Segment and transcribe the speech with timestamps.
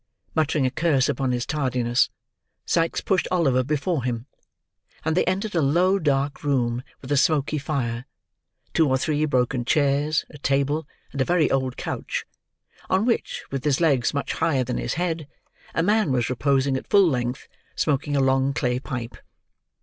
[0.33, 2.09] Muttering a curse upon his tardiness,
[2.65, 4.25] Sikes pushed Oliver before him;
[5.05, 8.05] and they entered a low dark room with a smoky fire,
[8.73, 12.25] two or three broken chairs, a table, and a very old couch:
[12.89, 15.27] on which, with his legs much higher than his head,
[15.75, 19.17] a man was reposing at full length, smoking a long clay pipe.